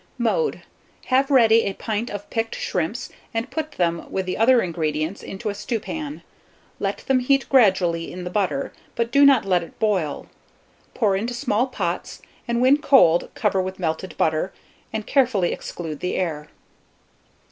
[0.17, 0.63] Mode.
[1.13, 5.47] Have ready a pint of picked shrimps, and put them, with the other ingredients, into
[5.49, 6.23] a stewpan;
[6.79, 10.25] let them heat gradually in the butter, but do not let it boil.
[10.95, 14.51] Pour into small pots, and when cold, cover with melted butter,
[14.91, 16.47] and carefully exclude the air.